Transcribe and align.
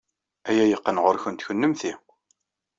Aya 0.49 0.65
yeqqen 0.67 1.01
ɣer-went 1.03 1.45
kennemti. 1.47 1.93